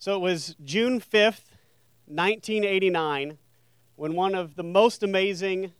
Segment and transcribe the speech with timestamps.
[0.00, 1.52] So it was June 5th,
[2.06, 3.36] 1989,
[3.96, 5.74] when one of the most amazing,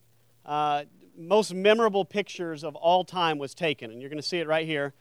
[0.45, 0.83] uh,
[1.17, 3.91] most memorable pictures of all time was taken.
[3.91, 4.93] And you're going to see it right here.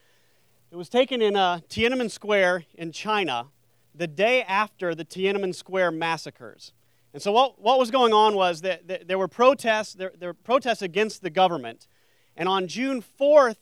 [0.72, 3.48] It was taken in uh, Tiananmen Square in China
[3.94, 6.72] the day after the Tiananmen Square massacres.
[7.14, 10.30] And so, what, what was going on was that, that there were protests, there, there
[10.30, 11.88] were protests against the government.
[12.38, 13.58] And on June 4th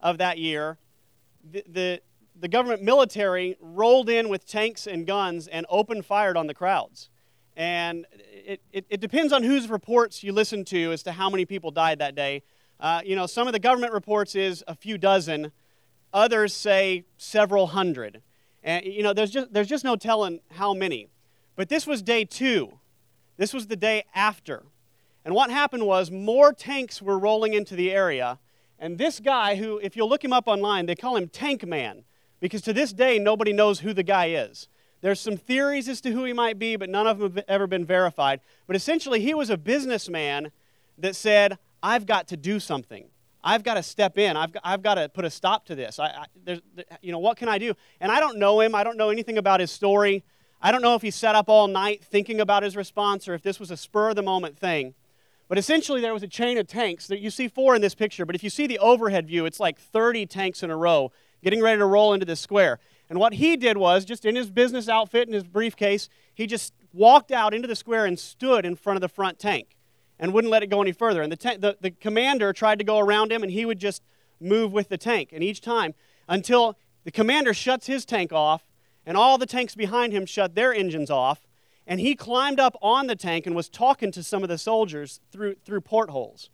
[0.00, 0.78] of that year,
[1.44, 2.02] the, the
[2.42, 7.08] the government military rolled in with tanks and guns and opened fired on the crowds.
[7.56, 11.44] And it, it, it, depends on whose reports you listen to as to how many
[11.44, 12.42] people died that day.
[12.80, 15.52] Uh, you know, some of the government reports is a few dozen,
[16.12, 18.22] others say several hundred.
[18.64, 21.10] And, you know, there's just, there's just no telling how many.
[21.54, 22.80] But this was day two.
[23.36, 24.64] This was the day after.
[25.24, 28.40] And what happened was more tanks were rolling into the area.
[28.80, 32.02] And this guy, who, if you'll look him up online, they call him Tank Man
[32.42, 34.66] because to this day, nobody knows who the guy is.
[35.00, 37.68] There's some theories as to who he might be, but none of them have ever
[37.68, 38.40] been verified.
[38.66, 40.50] But essentially, he was a businessman
[40.98, 43.06] that said, I've got to do something.
[43.44, 44.36] I've got to step in.
[44.36, 46.00] I've got, I've got to put a stop to this.
[46.00, 46.60] I, I
[47.00, 47.74] you know, what can I do?
[48.00, 48.74] And I don't know him.
[48.74, 50.24] I don't know anything about his story.
[50.60, 53.42] I don't know if he sat up all night thinking about his response or if
[53.42, 54.94] this was a spur of the moment thing.
[55.48, 58.26] But essentially, there was a chain of tanks that you see four in this picture.
[58.26, 61.12] But if you see the overhead view, it's like 30 tanks in a row
[61.42, 62.78] getting ready to roll into this square.
[63.08, 66.72] And what he did was, just in his business outfit and his briefcase, he just
[66.92, 69.76] walked out into the square and stood in front of the front tank
[70.18, 71.20] and wouldn't let it go any further.
[71.20, 74.02] And the, ta- the, the commander tried to go around him, and he would just
[74.40, 75.30] move with the tank.
[75.32, 75.94] And each time,
[76.28, 78.62] until the commander shuts his tank off,
[79.04, 81.46] and all the tanks behind him shut their engines off,
[81.86, 85.20] and he climbed up on the tank and was talking to some of the soldiers
[85.32, 86.50] through, through portholes.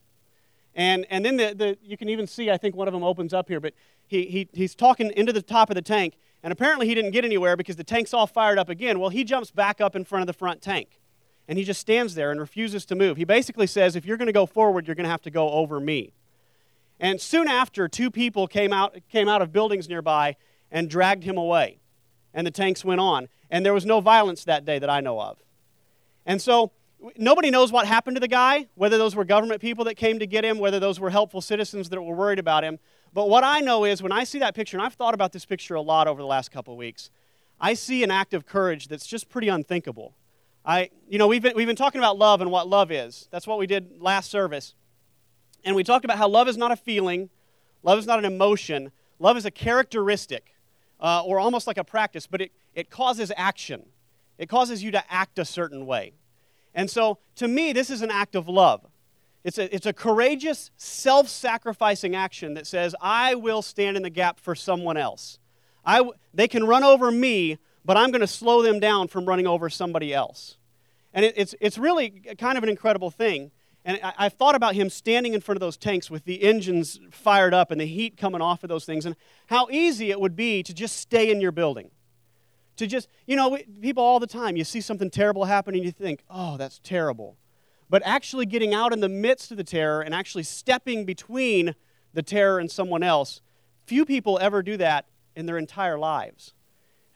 [0.78, 3.34] And, and then the, the, you can even see, I think one of them opens
[3.34, 3.74] up here, but
[4.06, 7.24] he, he, he's talking into the top of the tank, and apparently he didn't get
[7.24, 9.00] anywhere because the tank's all fired up again.
[9.00, 11.00] Well, he jumps back up in front of the front tank,
[11.48, 13.16] and he just stands there and refuses to move.
[13.16, 15.50] He basically says, If you're going to go forward, you're going to have to go
[15.50, 16.12] over me.
[17.00, 20.36] And soon after, two people came out, came out of buildings nearby
[20.70, 21.80] and dragged him away.
[22.32, 23.28] And the tanks went on.
[23.50, 25.38] And there was no violence that day that I know of.
[26.24, 26.70] And so
[27.16, 30.26] nobody knows what happened to the guy, whether those were government people that came to
[30.26, 32.78] get him, whether those were helpful citizens that were worried about him.
[33.12, 35.44] But what I know is when I see that picture, and I've thought about this
[35.44, 37.10] picture a lot over the last couple of weeks,
[37.60, 40.14] I see an act of courage that's just pretty unthinkable.
[40.64, 43.28] I, you know, we've been, we've been talking about love and what love is.
[43.30, 44.74] That's what we did last service.
[45.64, 47.30] And we talked about how love is not a feeling,
[47.82, 50.54] love is not an emotion, love is a characteristic,
[51.00, 53.86] uh, or almost like a practice, but it, it causes action.
[54.36, 56.12] It causes you to act a certain way.
[56.78, 58.86] And so, to me, this is an act of love.
[59.42, 64.10] It's a, it's a courageous, self sacrificing action that says, I will stand in the
[64.10, 65.40] gap for someone else.
[65.84, 69.48] I, they can run over me, but I'm going to slow them down from running
[69.48, 70.56] over somebody else.
[71.12, 73.50] And it, it's, it's really kind of an incredible thing.
[73.84, 77.00] And I, I've thought about him standing in front of those tanks with the engines
[77.10, 79.16] fired up and the heat coming off of those things, and
[79.46, 81.90] how easy it would be to just stay in your building.
[82.78, 85.92] To just, you know, people all the time, you see something terrible happen and you
[85.92, 87.36] think, oh, that's terrible
[87.90, 91.74] but actually getting out in the midst of the terror and actually stepping between
[92.12, 93.40] the terror and someone else.
[93.86, 96.52] Few people ever do that in their entire lives.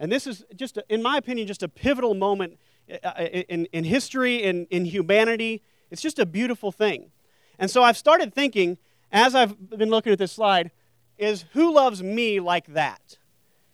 [0.00, 2.58] And this is just, in my opinion, just a pivotal moment
[2.90, 5.62] uh, uh, in, in history, in, in humanity.
[5.90, 7.10] It's just a beautiful thing.
[7.58, 8.78] And so I've started thinking,
[9.12, 10.70] as I've been looking at this slide,
[11.18, 13.18] is who loves me like that?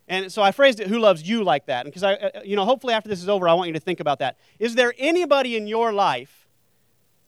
[0.09, 1.85] And so I phrased it, who loves you like that?
[1.85, 3.81] And because I, uh, you know, hopefully after this is over, I want you to
[3.81, 4.39] think about that.
[4.59, 6.49] Is there anybody in your life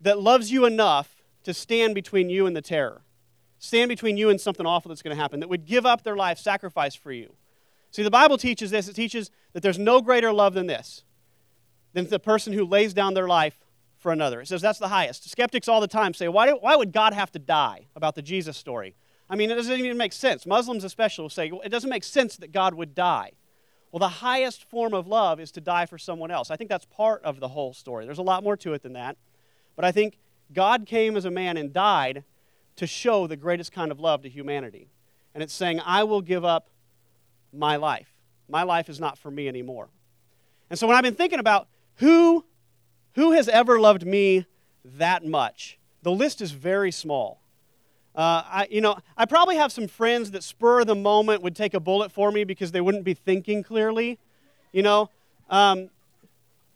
[0.01, 3.03] that loves you enough to stand between you and the terror,
[3.59, 6.17] stand between you and something awful that's going to happen, that would give up their
[6.17, 7.35] life, sacrifice for you.
[7.91, 8.89] See, the Bible teaches this.
[8.89, 11.05] It teaches that there's no greater love than this,
[11.93, 13.61] than the person who lays down their life
[13.99, 14.41] for another.
[14.41, 15.31] It says that's the highest.
[15.31, 18.23] Skeptics all the time say, why, do, why would God have to die about the
[18.23, 18.95] Jesus story?
[19.31, 20.45] I mean, it doesn't even make sense.
[20.45, 23.31] Muslims, especially, will say, well, it doesn't make sense that God would die.
[23.93, 26.51] Well, the highest form of love is to die for someone else.
[26.51, 28.05] I think that's part of the whole story.
[28.05, 29.17] There's a lot more to it than that.
[29.77, 30.19] But I think
[30.53, 32.25] God came as a man and died
[32.77, 34.89] to show the greatest kind of love to humanity.
[35.33, 36.69] And it's saying, I will give up
[37.53, 38.09] my life.
[38.49, 39.91] My life is not for me anymore.
[40.71, 42.45] And so when I've been thinking about who,
[43.15, 44.47] who has ever loved me
[44.85, 47.40] that much, the list is very small.
[48.21, 51.57] Uh, I, you know, I probably have some friends that spur of the moment would
[51.57, 54.19] take a bullet for me because they wouldn't be thinking clearly,
[54.73, 55.09] you know.
[55.49, 55.89] Um,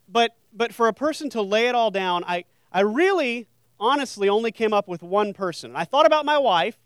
[0.09, 3.47] but but for a person to lay it all down, I I really,
[3.79, 5.77] honestly, only came up with one person.
[5.77, 6.79] I thought about my wife,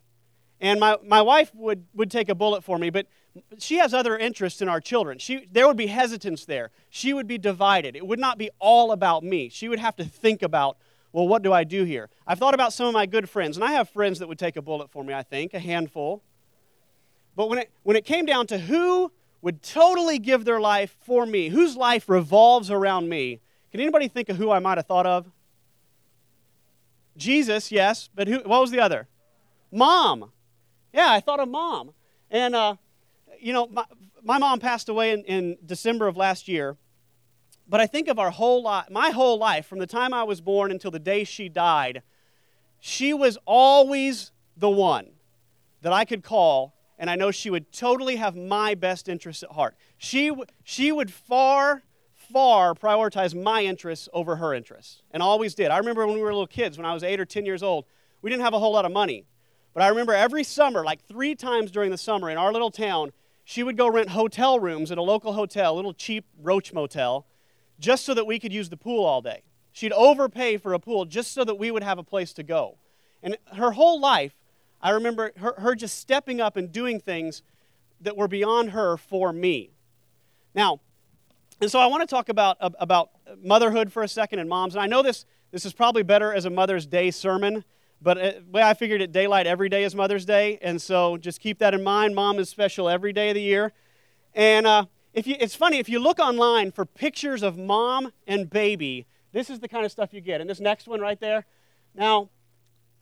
[0.61, 3.07] and my, my wife would, would take a bullet for me, but
[3.59, 5.19] she has other interests in our children.
[5.19, 6.71] She, there would be hesitance there.
[6.91, 7.95] She would be divided.
[7.95, 9.49] It would not be all about me.
[9.49, 10.77] She would have to think about,
[11.13, 12.11] well, what do I do here?
[12.27, 14.57] I've thought about some of my good friends, and I have friends that would take
[14.57, 16.23] a bullet for me, I think, a handful.
[17.35, 21.25] But when it, when it came down to who would totally give their life for
[21.25, 23.41] me, whose life revolves around me,
[23.71, 25.31] can anybody think of who I might have thought of?
[27.17, 29.09] Jesus, yes, but who, what was the other?
[29.71, 30.31] Mom.
[30.93, 31.93] Yeah, I thought of mom.
[32.31, 32.77] And, uh,
[33.41, 33.85] you know, my,
[34.23, 36.77] my mom passed away in, in December of last year.
[37.69, 40.41] But I think of our whole life, my whole life, from the time I was
[40.41, 42.03] born until the day she died,
[42.81, 45.11] she was always the one
[45.83, 49.51] that I could call, and I know she would totally have my best interests at
[49.51, 49.77] heart.
[49.99, 50.33] She,
[50.65, 51.83] she would far,
[52.15, 55.71] far prioritize my interests over her interests, and always did.
[55.71, 57.85] I remember when we were little kids, when I was eight or 10 years old,
[58.23, 59.27] we didn't have a whole lot of money.
[59.75, 63.13] But I remember every summer, like three times during the summer in our little town,
[63.45, 67.27] she would go rent hotel rooms at a local hotel, a little cheap roach motel,
[67.79, 69.43] just so that we could use the pool all day.
[69.73, 72.77] She'd overpay for a pool just so that we would have a place to go.
[73.23, 74.35] And her whole life,
[74.81, 77.43] I remember her, her just stepping up and doing things
[78.01, 79.71] that were beyond her for me.
[80.55, 80.81] Now,
[81.61, 83.11] and so I want to talk about, about
[83.43, 84.75] motherhood for a second and moms.
[84.75, 87.65] And I know this, this is probably better as a Mother's Day sermon
[88.01, 91.41] but it, well, I figured at daylight every day is Mother's Day, and so just
[91.41, 92.15] keep that in mind.
[92.15, 93.73] Mom is special every day of the year.
[94.35, 98.49] And uh, if you, it's funny, if you look online for pictures of mom and
[98.49, 100.41] baby, this is the kind of stuff you get.
[100.41, 101.45] And this next one right there,
[101.95, 102.29] now,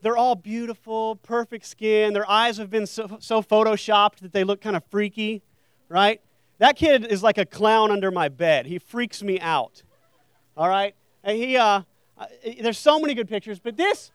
[0.02, 2.12] they're all beautiful, perfect skin.
[2.12, 5.42] Their eyes have been so, so photoshopped that they look kind of freaky,
[5.88, 6.20] right?
[6.58, 8.66] That kid is like a clown under my bed.
[8.66, 9.82] He freaks me out,
[10.56, 10.94] all right?
[11.24, 11.82] And he, uh,
[12.60, 14.10] there's so many good pictures, but this,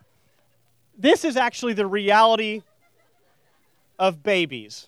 [0.98, 2.62] this is actually the reality
[4.00, 4.88] of babies.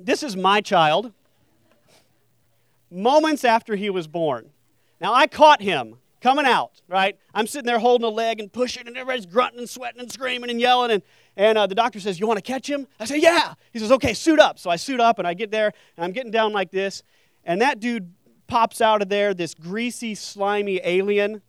[0.00, 1.12] This is my child
[2.90, 4.50] moments after he was born.
[5.00, 7.16] Now, I caught him coming out, right?
[7.34, 10.50] I'm sitting there holding a leg and pushing, and everybody's grunting and sweating and screaming
[10.50, 10.90] and yelling.
[10.90, 11.02] And,
[11.36, 12.86] and uh, the doctor says, You want to catch him?
[12.98, 13.54] I say, Yeah.
[13.72, 14.58] He says, Okay, suit up.
[14.58, 17.02] So I suit up, and I get there, and I'm getting down like this.
[17.44, 18.12] And that dude
[18.46, 21.42] pops out of there, this greasy, slimy alien.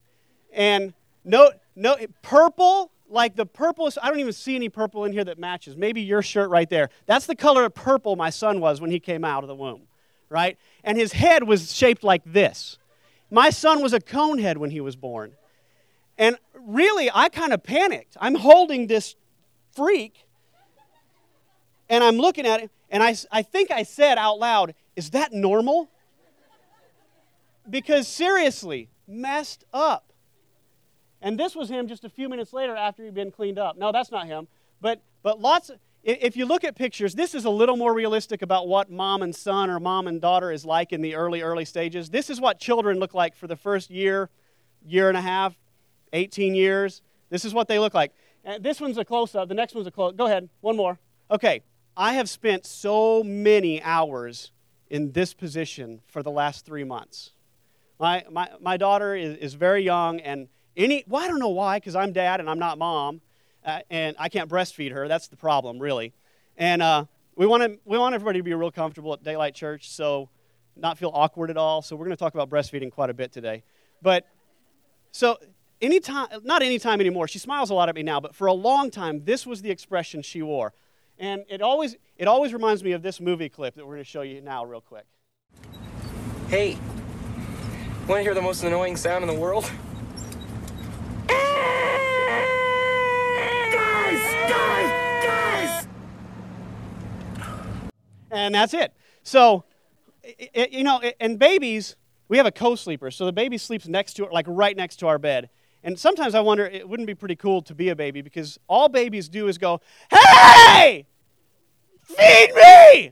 [0.54, 0.94] And
[1.24, 5.38] no, no, purple, like the purple, I don't even see any purple in here that
[5.38, 5.76] matches.
[5.76, 6.90] Maybe your shirt right there.
[7.06, 9.84] That's the color of purple my son was when he came out of the womb,
[10.30, 10.58] right?
[10.84, 12.78] And his head was shaped like this.
[13.30, 15.34] My son was a cone head when he was born.
[16.18, 18.18] And really, I kind of panicked.
[18.20, 19.16] I'm holding this
[19.74, 20.26] freak,
[21.90, 25.34] and I'm looking at it, and I, I think I said out loud, Is that
[25.34, 25.90] normal?
[27.70, 30.11] Because seriously, messed up.
[31.22, 33.78] And this was him just a few minutes later after he'd been cleaned up.
[33.78, 34.48] No, that's not him.
[34.82, 38.42] But, but lots of, if you look at pictures, this is a little more realistic
[38.42, 41.66] about what mom and son or mom and daughter is like in the early, early
[41.66, 42.10] stages.
[42.10, 44.30] This is what children look like for the first year,
[44.84, 45.56] year and a half,
[46.14, 47.04] 18 years.
[47.30, 48.14] This is what they look like.
[48.44, 49.48] And this one's a close up.
[49.48, 50.50] The next one's a close Go ahead.
[50.62, 50.98] One more.
[51.30, 51.62] Okay.
[51.96, 54.52] I have spent so many hours
[54.90, 57.32] in this position for the last three months.
[58.00, 61.78] My, my, my daughter is, is very young, and any, well, I don't know why,
[61.78, 63.22] because I'm dad and I'm not mom,
[63.66, 65.08] uh, and I can't breastfeed her.
[65.08, 66.14] That's the problem, really.
[66.58, 69.90] And uh, we, want to, we want everybody to be real comfortable at Daylight Church,
[69.90, 70.30] so
[70.76, 71.82] not feel awkward at all.
[71.82, 73.64] So we're going to talk about breastfeeding quite a bit today.
[74.02, 74.26] But
[75.12, 75.38] so
[75.82, 77.28] anytime, not anytime anymore.
[77.28, 79.72] She smiles a lot at me now, but for a long time, this was the
[79.72, 80.74] expression she wore.
[81.20, 84.10] And it always, it always reminds me of this movie clip that we're going to
[84.10, 85.06] show you now, real quick.
[86.48, 86.78] Hey,
[88.08, 89.70] want to hear the most annoying sound in the world?
[98.32, 98.94] And that's it.
[99.24, 99.66] So,
[100.24, 101.96] it, you know, and babies,
[102.28, 105.20] we have a co-sleeper, so the baby sleeps next to, like right next to our
[105.20, 105.50] bed.
[105.84, 108.88] And sometimes I wonder, it wouldn't be pretty cool to be a baby because all
[108.88, 111.08] babies do is go, "Hey,
[112.04, 113.12] feed me,"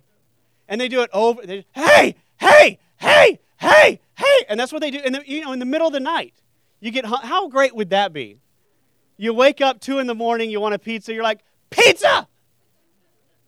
[0.67, 1.45] and they do it over.
[1.45, 4.99] They, hey, hey, hey, hey, hey, and that's what they do.
[4.99, 6.35] And you know, in the middle of the night,
[6.79, 8.39] you get how great would that be?
[9.19, 11.13] You wake up two in the morning, you want a pizza.
[11.13, 12.25] You're like, pizza,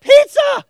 [0.02, 0.66] pizza.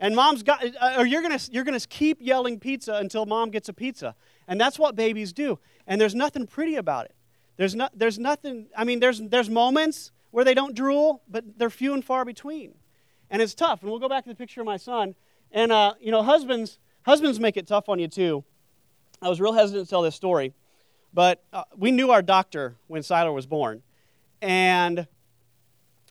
[0.00, 3.68] And mom's got, uh, or you're gonna, you're gonna keep yelling pizza until mom gets
[3.68, 4.16] a pizza.
[4.48, 5.60] And that's what babies do.
[5.86, 7.14] And there's nothing pretty about it.
[7.56, 11.70] There's, not, there's nothing, I mean, there's, there's moments where they don't drool, but they're
[11.70, 12.74] few and far between.
[13.30, 13.82] And it's tough.
[13.82, 15.14] And we'll go back to the picture of my son.
[15.52, 18.42] And, uh, you know, husbands, husbands make it tough on you too.
[19.22, 20.52] I was real hesitant to tell this story,
[21.14, 23.82] but uh, we knew our doctor when Siler was born.
[24.46, 25.08] And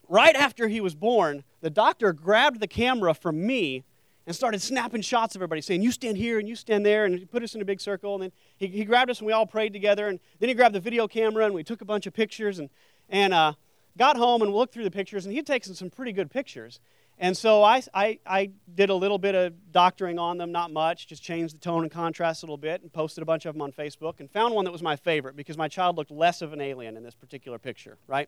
[0.10, 3.86] right after he was born, the doctor grabbed the camera from me
[4.28, 7.18] and started snapping shots of everybody, saying, You stand here and you stand there, and
[7.18, 8.14] he put us in a big circle.
[8.16, 10.10] And then he, he grabbed us and we all prayed together.
[10.10, 12.70] And then he grabbed the video camera and we took a bunch of pictures and,
[13.08, 13.54] and uh,
[13.98, 15.26] got home and looked through the pictures.
[15.26, 16.82] And he'd taken some pretty good pictures.
[17.18, 21.08] And so I, I, I did a little bit of doctoring on them, not much,
[21.08, 23.62] just changed the tone and contrast a little bit, and posted a bunch of them
[23.62, 26.52] on Facebook, and found one that was my favorite because my child looked less of
[26.52, 28.28] an alien in this particular picture, right?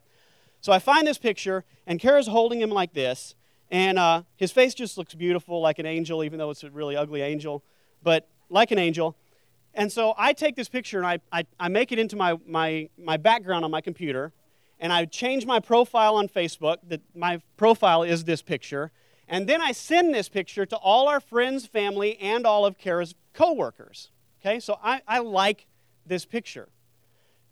[0.61, 3.35] So I find this picture, and Kara's holding him like this,
[3.69, 6.95] and uh, his face just looks beautiful, like an angel, even though it's a really
[6.95, 7.63] ugly angel,
[8.01, 9.15] but like an angel.
[9.73, 12.89] And so I take this picture and I, I, I make it into my, my,
[12.97, 14.31] my background on my computer,
[14.79, 16.77] and I change my profile on Facebook.
[16.87, 18.91] That my profile is this picture,
[19.27, 23.15] and then I send this picture to all our friends, family, and all of Kara's
[23.33, 24.11] coworkers.
[24.41, 25.67] Okay, so I, I like
[26.05, 26.69] this picture.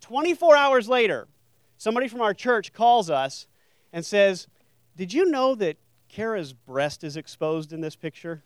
[0.01, 1.27] 24 hours later,
[1.77, 3.47] somebody from our church calls us
[3.91, 4.47] and says,
[4.95, 5.77] Did you know that
[6.09, 8.43] Kara's breast is exposed in this picture?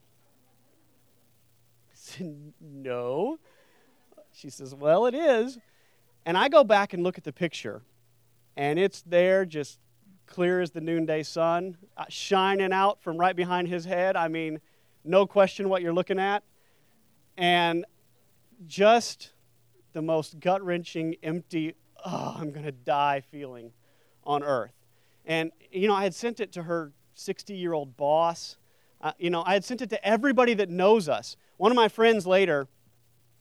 [1.91, 3.39] I said, No.
[4.33, 5.57] She says, Well, it is.
[6.25, 7.81] And I go back and look at the picture,
[8.59, 9.79] and it's there just
[10.25, 14.17] clear as the noonday sun, uh, shining out from right behind his head.
[14.17, 14.59] I mean,
[15.05, 16.43] no question what you're looking at.
[17.37, 17.85] And
[18.67, 19.31] just
[19.93, 21.73] the most gut wrenching, empty,
[22.05, 23.71] oh, I'm going to die feeling
[24.25, 24.73] on earth.
[25.23, 28.57] And, you know, I had sent it to her 60 year old boss.
[28.99, 31.37] Uh, you know, I had sent it to everybody that knows us.
[31.55, 32.67] One of my friends later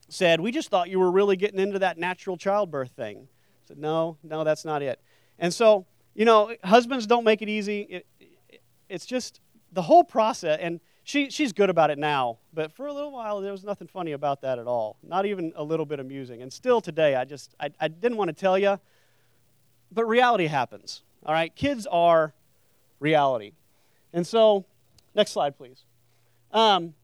[0.08, 3.26] said, We just thought you were really getting into that natural childbirth thing.
[3.26, 5.00] I said, No, no, that's not it.
[5.38, 7.80] And so, you know, husbands don't make it easy.
[7.83, 9.40] It, it, it's just
[9.73, 10.59] the whole process.
[10.61, 13.88] And she, she's good about it now, but for a little while, there was nothing
[13.88, 14.99] funny about that at all.
[15.02, 16.42] Not even a little bit amusing.
[16.42, 18.78] And still today, I just, I, I didn't want to tell you,
[19.90, 21.02] but reality happens.
[21.25, 21.54] All right?
[21.54, 22.35] Kids are
[23.00, 23.52] reality.
[24.12, 24.66] And so,
[25.14, 25.85] next slide, please.
[26.52, 26.95] Um,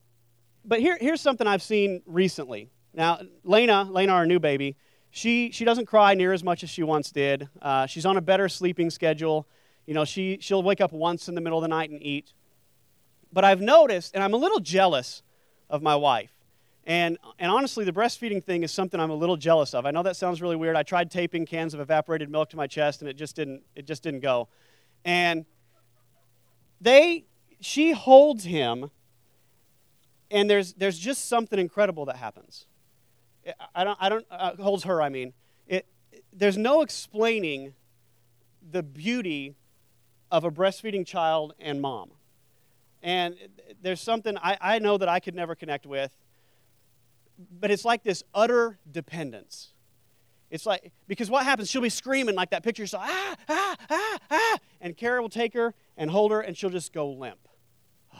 [0.64, 2.69] but here, here's something I've seen recently.
[2.93, 4.76] Now, Lena, Lena, our new baby,
[5.14, 7.49] she, she doesn't cry near as much as she once did.
[7.62, 9.47] Uh, she's on a better sleeping schedule.
[9.87, 12.33] You know, she, she'll wake up once in the middle of the night and eat.
[13.33, 15.23] But I've noticed, and I'm a little jealous
[15.71, 16.33] of my wife.
[16.83, 19.87] And, and honestly, the breastfeeding thing is something I'm a little jealous of.
[19.87, 20.75] I know that sounds really weird.
[20.75, 23.87] I tried taping cans of evaporated milk to my chest, and it just didn't, it
[23.87, 24.49] just didn't go.
[25.04, 25.47] And
[26.80, 27.25] they,
[27.61, 28.90] she holds him,
[30.28, 32.66] and there's, there's just something incredible that happens.
[33.75, 35.33] I don't, I don't uh, holds her, I mean.
[35.67, 35.87] It,
[36.33, 37.75] there's no explaining
[38.71, 39.57] the beauty
[40.31, 42.11] of a breastfeeding child and mom.
[43.03, 43.37] And
[43.83, 46.17] there's something I, I know that I could never connect with,
[47.61, 49.73] but it's like this utter dependence.
[50.51, 51.71] It's like, because what happens?
[51.71, 55.53] She'll be screaming like that picture, so ah, ah, ah, ah, and Kara will take
[55.55, 57.49] her and hold her, and she'll just go limp.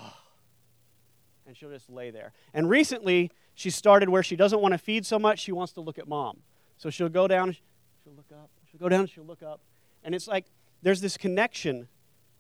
[1.47, 2.33] And she'll just lay there.
[2.55, 5.81] And recently, she started where she doesn't want to feed so much, she wants to
[5.81, 6.39] look at mom.
[6.77, 9.61] So she'll go down, she'll look up, she'll go down, she'll look up.
[10.03, 10.47] And it's like
[10.83, 11.89] there's this connection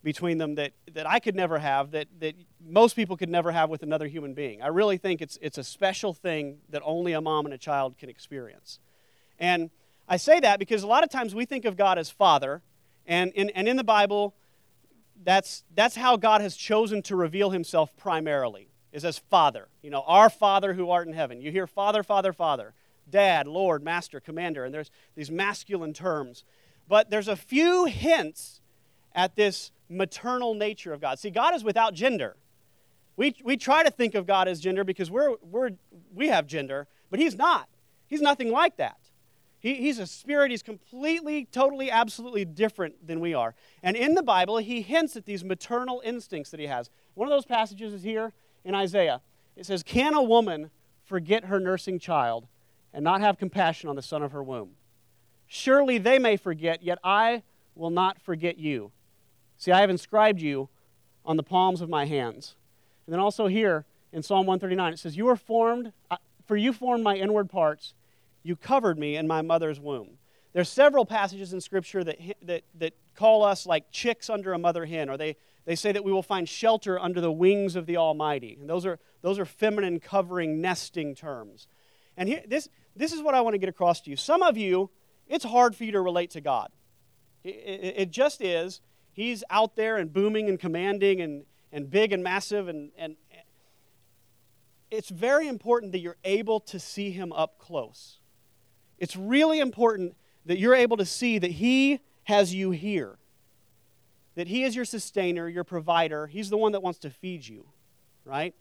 [0.02, 3.70] between them that, that I could never have, that, that most people could never have
[3.70, 4.60] with another human being.
[4.60, 7.96] I really think it's, it's a special thing that only a mom and a child
[7.96, 8.80] can experience.
[9.38, 9.70] And
[10.06, 12.60] I say that because a lot of times we think of God as Father,
[13.06, 14.34] and in, and in the Bible,
[15.24, 19.68] that's, that's how God has chosen to reveal himself primarily is as Father.
[19.82, 21.42] You know, our Father who art in heaven.
[21.42, 22.72] You hear Father, Father, Father,
[23.10, 26.44] Dad, Lord, Master, Commander, and there's these masculine terms.
[26.88, 28.60] But there's a few hints
[29.12, 31.18] at this maternal nature of God.
[31.18, 32.36] See, God is without gender.
[33.16, 35.70] We, we try to think of God as gender because we're, we're,
[36.14, 37.68] we have gender, but He's not.
[38.06, 38.98] He's nothing like that.
[39.58, 40.50] He, he's a spirit.
[40.50, 43.54] He's completely, totally, absolutely different than we are.
[43.82, 46.90] And in the Bible, He hints at these maternal instincts that He has.
[47.14, 48.32] One of those passages is here
[48.64, 49.20] in Isaiah.
[49.56, 50.70] It says, Can a woman
[51.04, 52.46] forget her nursing child
[52.92, 54.70] and not have compassion on the son of her womb?
[55.46, 57.42] Surely they may forget, yet I
[57.74, 58.92] will not forget you.
[59.58, 60.68] See, I have inscribed you
[61.24, 62.56] on the palms of my hands.
[63.06, 65.92] And then also here in Psalm 139, it says, You were formed,
[66.46, 67.94] for you formed my inward parts,
[68.42, 70.18] you covered me in my mother's womb.
[70.52, 74.84] There's several passages in Scripture that, that, that call us like chicks under a mother
[74.84, 77.96] hen, or they, they say that we will find shelter under the wings of the
[77.96, 78.56] Almighty.
[78.60, 81.66] And those are, those are feminine covering, nesting terms.
[82.16, 84.16] And here, this, this is what I want to get across to you.
[84.16, 84.90] Some of you,
[85.26, 86.70] it's hard for you to relate to God.
[87.42, 88.80] It, it, it just is.
[89.12, 92.68] He's out there and booming and commanding and, and big and massive.
[92.68, 93.16] And, and
[94.90, 98.18] it's very important that you're able to see him up close.
[98.98, 103.18] It's really important that you're able to see that he has you here
[104.34, 106.26] that He is your sustainer, your provider.
[106.26, 107.66] He's the one that wants to feed you,
[108.24, 108.54] right?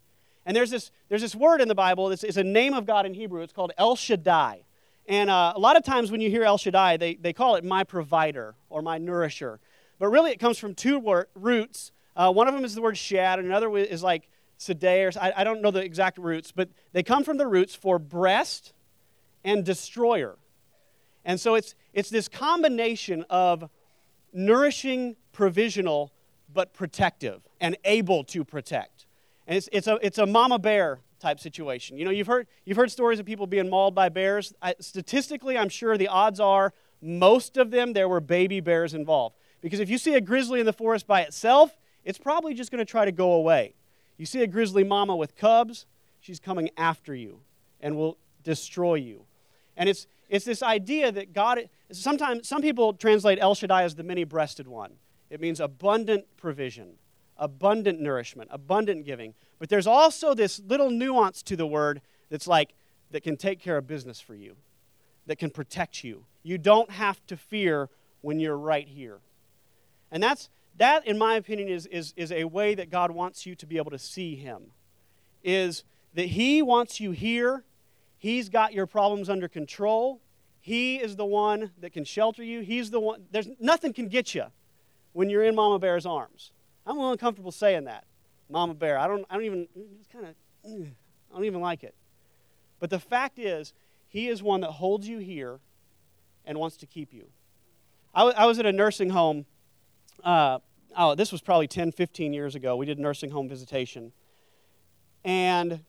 [0.45, 3.05] And there's this, there's this word in the Bible, it's, it's a name of God
[3.05, 3.41] in Hebrew.
[3.41, 4.63] It's called El Shaddai.
[5.07, 7.63] And uh, a lot of times when you hear El Shaddai, they, they call it
[7.63, 9.59] my provider or my nourisher.
[9.99, 11.91] But really, it comes from two wor- roots.
[12.15, 15.33] Uh, one of them is the word shad, and another is like sedai, or I,
[15.37, 18.73] I don't know the exact roots, but they come from the roots for breast
[19.43, 20.37] and destroyer.
[21.25, 23.69] And so it's, it's this combination of
[24.33, 26.11] nourishing, provisional,
[26.53, 29.05] but protective and able to protect.
[29.47, 31.97] And it's, it's, a, it's a mama bear type situation.
[31.97, 34.53] You know, you've heard, you've heard stories of people being mauled by bears.
[34.61, 39.35] I, statistically, I'm sure the odds are most of them there were baby bears involved.
[39.61, 42.79] Because if you see a grizzly in the forest by itself, it's probably just going
[42.79, 43.75] to try to go away.
[44.17, 45.85] You see a grizzly mama with cubs,
[46.19, 47.39] she's coming after you
[47.81, 49.25] and will destroy you.
[49.75, 54.01] And it's, it's this idea that God, sometimes some people translate El Shaddai as the
[54.01, 54.93] many breasted one.
[55.29, 56.93] It means abundant provision,
[57.37, 59.35] abundant nourishment, abundant giving.
[59.59, 62.73] But there's also this little nuance to the word that's like,
[63.11, 64.55] that can take care of business for you,
[65.27, 66.25] that can protect you.
[66.41, 67.89] You don't have to fear
[68.21, 69.19] when you're right here.
[70.11, 73.53] And that's, that, in my opinion, is, is, is a way that God wants you
[73.53, 74.71] to be able to see Him.
[75.43, 75.83] Is
[76.15, 77.65] that He wants you here,
[78.17, 80.21] He's got your problems under control.
[80.63, 82.61] He is the one that can shelter you.
[82.61, 84.45] He's the one, there's nothing can get you
[85.11, 86.51] when you're in Mama Bear's arms.
[86.87, 88.05] I'm a little uncomfortable saying that.
[88.49, 88.97] Mama Bear.
[88.97, 89.67] I don't, I don't even,
[89.99, 91.93] it's kind of, I don't even like it.
[92.79, 93.73] But the fact is,
[94.07, 95.59] He is one that holds you here
[96.45, 97.27] and wants to keep you.
[98.15, 99.45] I, w- I was at a nursing home
[100.23, 100.59] uh,
[100.95, 102.75] oh, this was probably 10, 15 years ago.
[102.75, 104.11] We did nursing home visitation.
[105.25, 105.81] And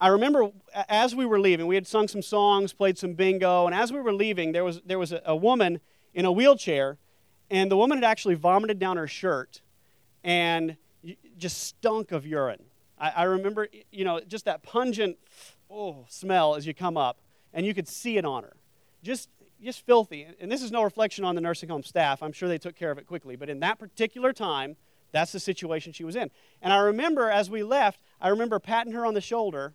[0.00, 0.50] I remember
[0.88, 4.00] as we were leaving, we had sung some songs, played some bingo, and as we
[4.00, 5.80] were leaving, there was, there was a, a woman
[6.12, 6.98] in a wheelchair,
[7.50, 9.60] and the woman had actually vomited down her shirt
[10.22, 10.76] and
[11.38, 12.62] just stunk of urine.
[12.98, 15.18] I, I remember, you know, just that pungent
[15.70, 17.18] oh, smell as you come up,
[17.52, 18.56] and you could see it on her.
[19.02, 19.28] Just
[19.62, 20.26] just filthy.
[20.40, 22.22] And this is no reflection on the nursing home staff.
[22.22, 23.34] I'm sure they took care of it quickly.
[23.34, 24.76] But in that particular time,
[25.10, 26.30] that's the situation she was in.
[26.60, 29.72] And I remember as we left, I remember patting her on the shoulder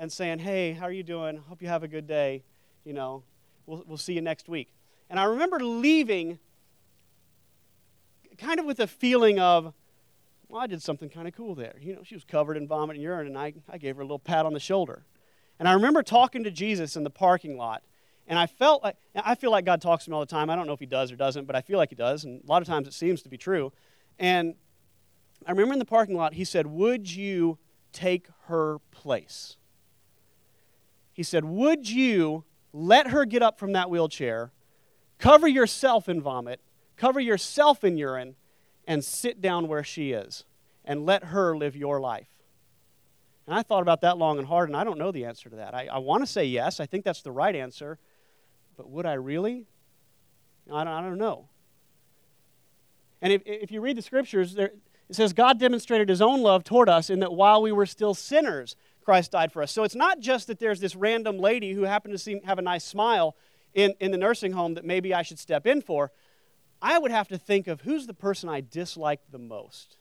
[0.00, 1.36] and saying, Hey, how are you doing?
[1.36, 2.42] Hope you have a good day.
[2.84, 3.22] You know,
[3.66, 4.74] we'll, we'll see you next week.
[5.08, 6.38] And I remember leaving
[8.38, 9.74] kind of with a feeling of,
[10.48, 11.76] well, I did something kind of cool there.
[11.80, 14.04] You know, she was covered in vomit and urine, and I, I gave her a
[14.04, 15.04] little pat on the shoulder.
[15.58, 17.82] And I remember talking to Jesus in the parking lot
[18.26, 20.50] and I felt like, I feel like God talks to me all the time.
[20.50, 22.24] I don't know if he does or doesn't, but I feel like he does.
[22.24, 23.72] And a lot of times it seems to be true.
[24.20, 24.54] And
[25.44, 27.58] I remember in the parking lot, he said, Would you
[27.92, 29.56] take her place?
[31.12, 34.52] He said, Would you let her get up from that wheelchair,
[35.18, 36.60] cover yourself in vomit,
[36.96, 38.36] cover yourself in urine,
[38.86, 40.44] and sit down where she is
[40.84, 42.28] and let her live your life?
[43.46, 45.56] And I thought about that long and hard, and I don't know the answer to
[45.56, 45.74] that.
[45.74, 46.78] I, I want to say yes.
[46.78, 47.98] I think that's the right answer.
[48.76, 49.66] But would I really?
[50.72, 51.48] I don't, I don't know.
[53.20, 54.70] And if, if you read the scriptures, there,
[55.08, 58.14] it says God demonstrated his own love toward us in that while we were still
[58.14, 58.76] sinners,
[59.10, 59.72] Christ died for us.
[59.72, 62.62] So it's not just that there's this random lady who happened to seem, have a
[62.62, 63.34] nice smile
[63.74, 66.12] in, in the nursing home that maybe I should step in for.
[66.80, 69.96] I would have to think of who's the person I dislike the most.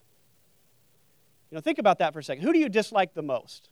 [1.50, 2.44] You know, think about that for a second.
[2.44, 3.70] Who do you dislike the most?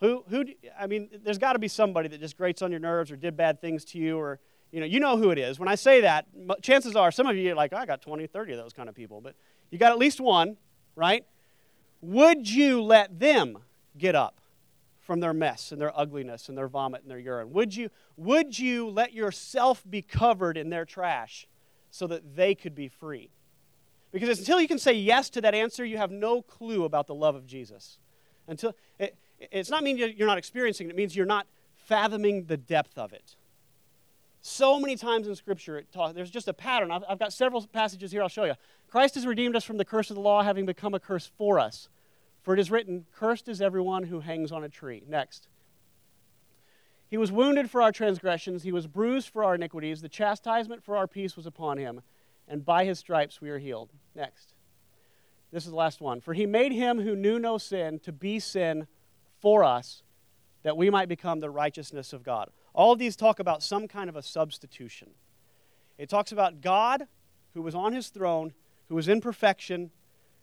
[0.00, 0.46] Who, who,
[0.80, 3.36] I mean, there's got to be somebody that just grates on your nerves or did
[3.36, 4.40] bad things to you or,
[4.70, 5.58] you know, you know who it is.
[5.58, 6.24] When I say that,
[6.62, 8.94] chances are some of you are like, I got 20, 30 of those kind of
[8.94, 9.34] people, but
[9.70, 10.56] you got at least one,
[10.96, 11.26] right?
[12.00, 13.58] Would you let them
[13.96, 14.40] get up
[15.00, 17.52] from their mess and their ugliness and their vomit and their urine?
[17.52, 21.46] Would you, would you let yourself be covered in their trash
[21.90, 23.30] so that they could be free?
[24.12, 27.14] Because until you can say yes to that answer, you have no clue about the
[27.14, 27.98] love of Jesus.
[28.46, 32.56] Until it, it's not mean you're not experiencing it, it means you're not fathoming the
[32.56, 33.36] depth of it.
[34.42, 36.90] So many times in Scripture, it talk, there's just a pattern.
[36.90, 38.54] I've, I've got several passages here I'll show you.
[38.90, 41.58] Christ has redeemed us from the curse of the law, having become a curse for
[41.58, 41.88] us.
[42.42, 45.02] For it is written, Cursed is everyone who hangs on a tree.
[45.08, 45.48] Next.
[47.08, 50.00] He was wounded for our transgressions, he was bruised for our iniquities.
[50.00, 52.00] The chastisement for our peace was upon him,
[52.48, 53.90] and by his stripes we are healed.
[54.14, 54.54] Next.
[55.52, 56.20] This is the last one.
[56.20, 58.86] For he made him who knew no sin to be sin
[59.40, 60.02] for us
[60.62, 62.48] that we might become the righteousness of God.
[62.72, 65.10] All of these talk about some kind of a substitution.
[65.98, 67.06] It talks about God
[67.52, 68.54] who was on his throne,
[68.88, 69.90] who was in perfection,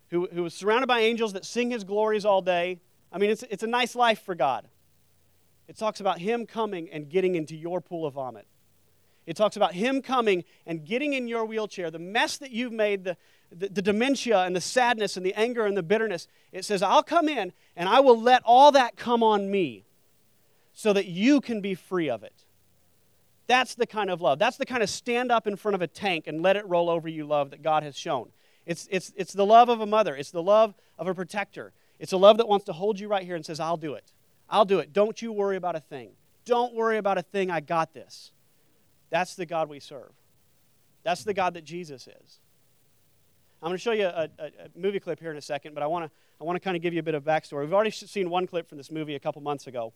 [0.10, 2.80] who, who was surrounded by angels that sing his glories all day.
[3.12, 4.68] I mean, it's, it's a nice life for God.
[5.68, 8.48] It talks about him coming and getting into your pool of vomit.
[9.28, 13.04] It talks about him coming and getting in your wheelchair, the mess that you've made,
[13.04, 13.16] the,
[13.52, 16.28] the, the dementia and the sadness and the anger and the bitterness.
[16.52, 19.86] It says, I'll come in and I will let all that come on me
[20.74, 22.34] so that you can be free of it.
[23.46, 24.40] That's the kind of love.
[24.40, 26.90] That's the kind of stand up in front of a tank and let it roll
[26.90, 28.30] over you love that God has shown.
[28.70, 31.74] It's, it's, it's the love of a mother, it's the love of a protector.
[31.98, 34.14] It's a love that wants to hold you right here and says, I'll do it.
[34.48, 34.94] I'll do it.
[34.94, 36.12] Don't you worry about a thing.
[36.46, 37.50] Don't worry about a thing.
[37.50, 38.32] I got this.
[39.10, 40.12] That's the God we serve.
[41.02, 42.40] That's the God that Jesus is.
[43.64, 45.82] I'm going to show you a, a, a movie clip here in a second, but
[45.82, 47.62] I want to I want to kind of give you a bit of backstory.
[47.62, 49.94] We've already seen one clip from this movie a couple months ago.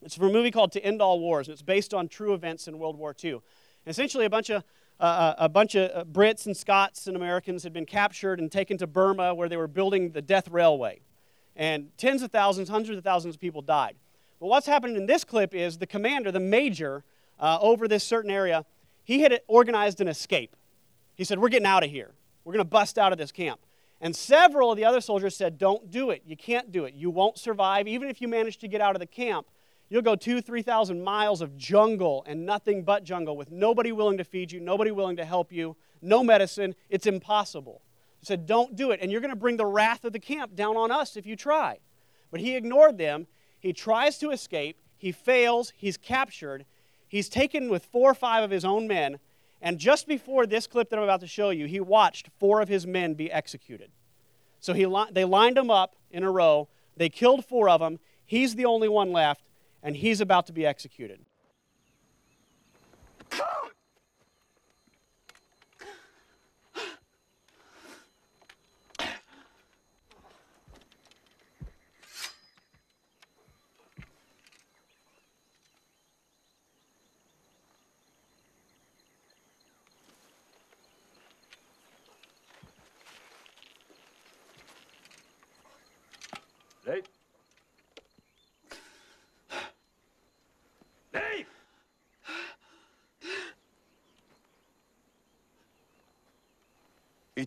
[0.00, 2.68] It's from a movie called To End All Wars, and it's based on true events
[2.68, 3.32] in World War II.
[3.32, 3.42] And
[3.86, 4.62] essentially, a bunch of
[5.00, 8.52] uh, uh a bunch of uh, Brits and Scots and Americans had been captured and
[8.52, 11.00] taken to Burma, where they were building the Death Railway,
[11.56, 13.96] and tens of thousands, hundreds of thousands of people died.
[14.38, 17.04] But what's happened in this clip is the commander, the major,
[17.38, 18.64] uh, over this certain area,
[19.02, 20.54] he had organized an escape.
[21.14, 22.12] He said, We're getting out of here.
[22.44, 23.60] We're going to bust out of this camp.
[24.00, 26.22] And several of the other soldiers said, Don't do it.
[26.24, 26.94] You can't do it.
[26.94, 27.88] You won't survive.
[27.88, 29.46] Even if you manage to get out of the camp,
[29.90, 34.24] you'll go two, 3,000 miles of jungle and nothing but jungle with nobody willing to
[34.24, 36.74] feed you, nobody willing to help you, no medicine.
[36.88, 37.82] It's impossible.
[38.18, 39.00] He said, Don't do it.
[39.02, 41.36] And you're going to bring the wrath of the camp down on us if you
[41.36, 41.80] try.
[42.30, 43.26] But he ignored them.
[43.58, 44.78] He tries to escape.
[44.96, 45.74] He fails.
[45.76, 46.64] He's captured.
[47.06, 49.18] He's taken with four or five of his own men
[49.62, 52.68] and just before this clip that I'm about to show you, he watched four of
[52.68, 53.90] his men be executed.
[54.58, 56.68] So he, they lined them up in a row.
[56.96, 57.98] They killed four of them.
[58.24, 59.44] He's the only one left,
[59.82, 61.20] and he's about to be executed.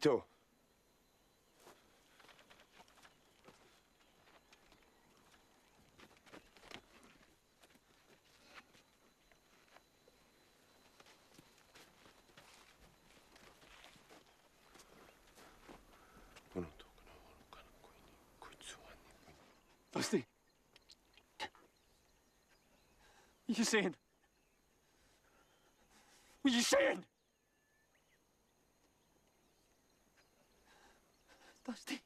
[0.03, 0.21] Ito.
[19.93, 20.25] Dusty.
[23.45, 23.95] What you saying?
[26.41, 27.05] What you saying?
[31.73, 31.99] Dusty.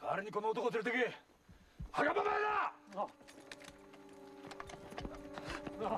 [0.00, 1.14] 代わりにこの男を連れてけ
[1.92, 2.36] 墓場まで
[5.80, 5.90] だ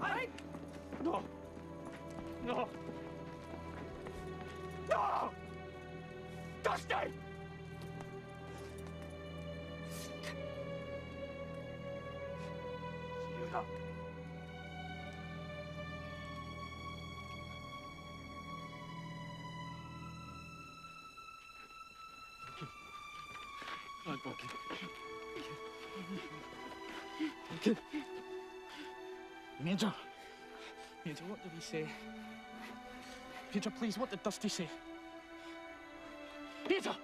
[0.00, 0.28] はい
[1.02, 1.22] No.
[2.46, 2.68] No.
[27.56, 27.76] Okay.
[29.62, 29.92] Major.
[31.04, 31.86] Major, what did he say?
[33.54, 34.68] Major, please, what did Dusty say?
[36.68, 36.94] Major!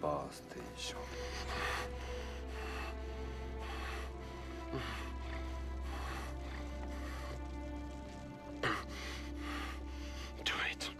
[0.00, 0.96] Super Station.
[10.42, 10.90] Do it.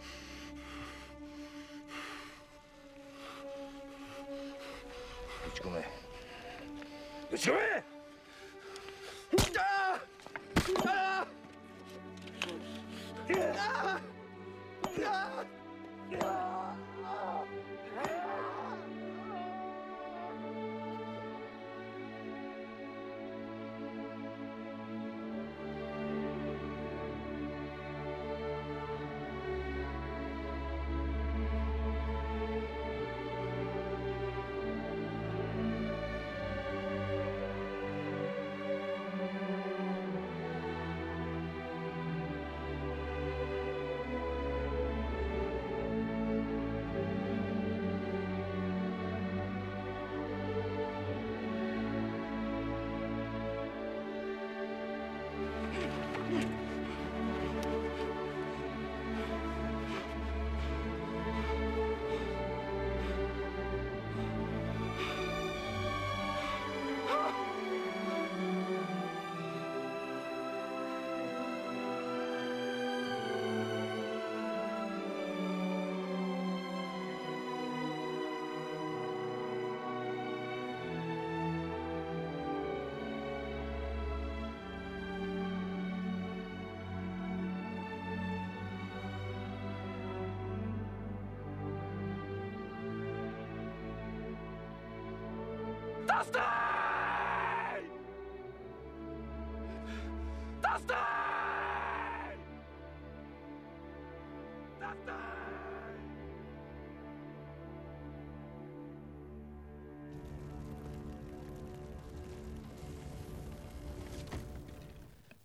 [7.31, 7.49] 打ち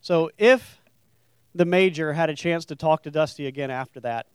[0.07, 0.81] So if
[1.53, 4.27] the major had a chance to talk to Dusty again after that,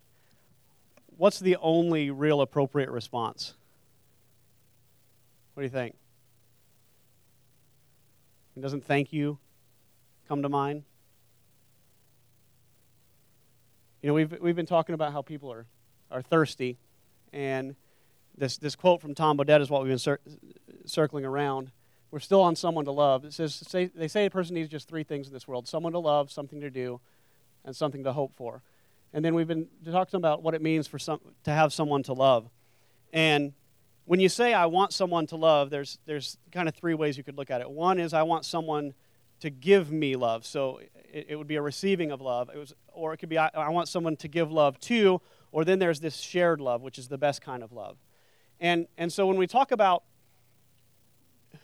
[1.15, 3.53] what's the only real appropriate response?
[5.53, 5.95] What do you think?
[8.61, 9.39] It doesn't thank you
[10.27, 10.83] come to mind?
[14.03, 15.65] You know, we've, we've been talking about how people are,
[16.11, 16.77] are thirsty,
[17.33, 17.75] and
[18.37, 20.19] this, this quote from Tom Bodett is what we've been cir-
[20.85, 21.71] circling around.
[22.11, 23.25] We're still on someone to love.
[23.25, 25.93] It says say, they say a person needs just three things in this world someone
[25.93, 27.01] to love, something to do,
[27.65, 28.61] and something to hope for.
[29.11, 32.13] And then we've been talking about what it means for some, to have someone to
[32.13, 32.47] love.
[33.11, 33.53] And
[34.11, 37.23] when you say, I want someone to love, there's, there's kind of three ways you
[37.23, 37.71] could look at it.
[37.71, 38.93] One is, I want someone
[39.39, 40.45] to give me love.
[40.45, 40.81] So
[41.13, 42.49] it, it would be a receiving of love.
[42.53, 45.21] It was, or it could be, I, I want someone to give love to.
[45.53, 47.95] Or then there's this shared love, which is the best kind of love.
[48.59, 50.03] And, and so when we talk about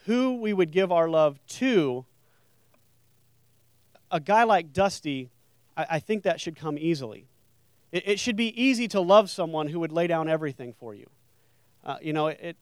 [0.06, 2.06] who we would give our love to,
[4.10, 5.32] a guy like Dusty,
[5.76, 7.28] I, I think that should come easily.
[7.92, 11.08] It, it, should be easy to love someone who would lay down everything for you.
[11.88, 12.58] Uh, you know, it.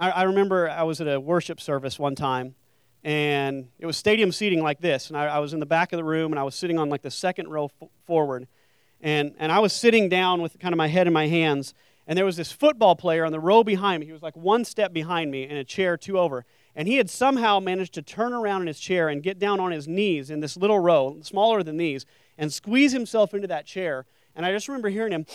[0.00, 2.56] I, I, remember I was at a worship service one time,
[3.04, 5.98] and it was stadium seating like this, and I, I was in the back of
[5.98, 8.48] the room, and I was sitting on like the second row f- forward,
[9.00, 11.72] and and I was sitting down with kind of my head in my hands,
[12.08, 14.06] and there was this football player on the row behind me.
[14.06, 16.44] He was like one step behind me in a chair two over.
[16.74, 19.72] And he had somehow managed to turn around in his chair and get down on
[19.72, 22.06] his knees in this little row, smaller than these,
[22.38, 24.06] and squeeze himself into that chair.
[24.34, 25.26] And I just remember hearing him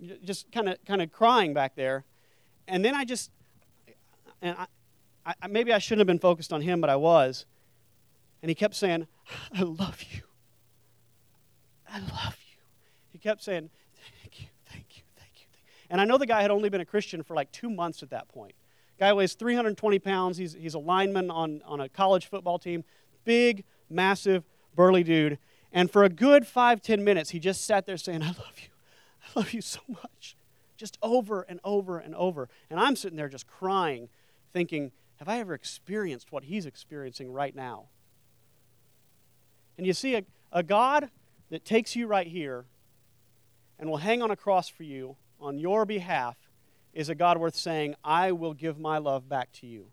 [0.24, 2.04] just kind of kind of crying back there.
[2.68, 3.30] And then I just
[4.42, 4.56] and
[5.24, 7.46] I, I, maybe I shouldn't have been focused on him, but I was.
[8.42, 9.06] And he kept saying,
[9.52, 10.22] "I love you.
[11.88, 12.58] I love you."
[13.10, 13.70] He kept saying,
[14.22, 15.46] "Thank you, thank you, thank you." Thank you.
[15.90, 18.10] And I know the guy had only been a Christian for like two months at
[18.10, 18.54] that point.
[18.98, 20.38] Guy weighs 320 pounds.
[20.38, 22.82] He's, he's a lineman on, on a college football team.
[23.24, 25.38] Big, massive, burly dude.
[25.76, 28.68] And for a good five, ten minutes, he just sat there saying, I love you.
[29.22, 30.34] I love you so much.
[30.78, 32.48] Just over and over and over.
[32.70, 34.08] And I'm sitting there just crying,
[34.54, 37.88] thinking, have I ever experienced what he's experiencing right now?
[39.76, 41.10] And you see, a, a God
[41.50, 42.64] that takes you right here
[43.78, 46.36] and will hang on a cross for you on your behalf
[46.94, 49.88] is a God worth saying, I will give my love back to you.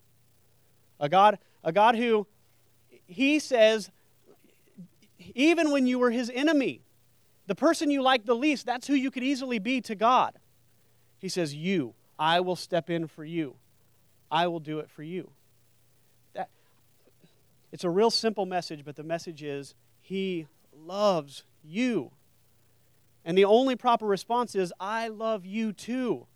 [1.02, 2.26] A God, a God who,
[3.06, 3.92] he says,
[5.36, 6.82] even when you were his enemy,
[7.48, 10.34] the person you like the least, that's who you could easily be to God.
[11.20, 13.56] He says, You, I will step in for you.
[14.32, 15.32] I will do it for you.
[16.34, 16.50] That,
[17.72, 22.12] it's a real simple message, but the message is, He loves you.
[23.26, 26.28] And the only proper response is, I love you too.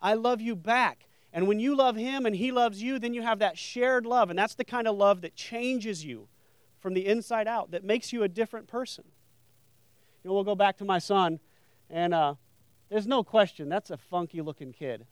[0.00, 1.06] I love you back.
[1.32, 4.28] And when you love him and he loves you, then you have that shared love.
[4.28, 6.28] And that's the kind of love that changes you
[6.82, 9.04] from the inside out, that makes you a different person.
[10.22, 11.38] You know, we'll go back to my son,
[11.88, 12.34] and uh,
[12.90, 15.06] there's no question that's a funky looking kid.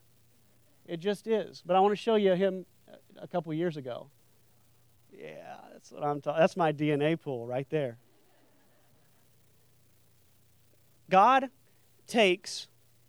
[0.85, 1.63] It just is.
[1.65, 2.65] But I want to show you him
[3.17, 4.09] a couple years ago.
[5.11, 6.39] Yeah, that's what I'm talking.
[6.39, 7.97] That's my DNA pool right there.
[11.09, 11.49] God
[12.07, 12.67] takes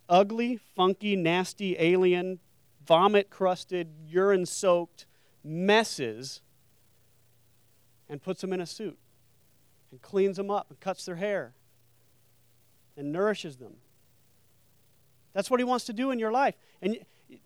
[0.08, 2.38] ugly, funky, nasty, alien,
[2.86, 5.06] vomit crusted, urine soaked
[5.42, 6.40] messes
[8.12, 8.98] and puts them in a suit
[9.90, 11.54] and cleans them up and cuts their hair
[12.94, 13.72] and nourishes them.
[15.32, 16.54] That's what he wants to do in your life.
[16.82, 16.98] And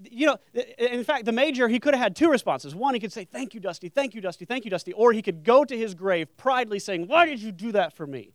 [0.03, 0.39] you know,
[0.77, 2.75] in fact, the major, he could have had two responses.
[2.75, 4.93] One, he could say, Thank you, Dusty, thank you, Dusty, thank you, Dusty.
[4.93, 8.05] Or he could go to his grave proudly saying, Why did you do that for
[8.05, 8.33] me?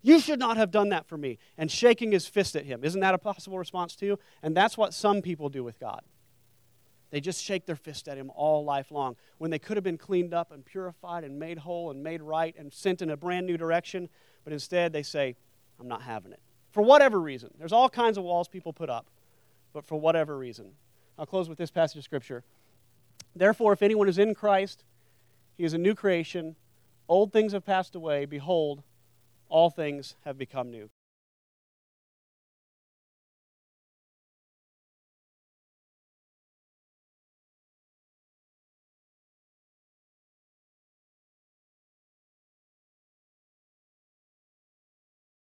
[0.00, 1.36] You should not have done that for me.
[1.58, 2.82] And shaking his fist at him.
[2.82, 4.18] Isn't that a possible response too?
[4.42, 6.00] And that's what some people do with God.
[7.10, 9.96] They just shake their fist at him all life long when they could have been
[9.96, 13.46] cleaned up and purified and made whole and made right and sent in a brand
[13.46, 14.08] new direction.
[14.44, 15.36] But instead, they say,
[15.80, 16.40] I'm not having it.
[16.70, 17.50] For whatever reason.
[17.58, 19.06] There's all kinds of walls people put up,
[19.72, 20.72] but for whatever reason.
[21.18, 22.44] I'll close with this passage of Scripture.
[23.34, 24.84] Therefore, if anyone is in Christ,
[25.56, 26.56] he is a new creation.
[27.08, 28.26] Old things have passed away.
[28.26, 28.82] Behold,
[29.48, 30.90] all things have become new.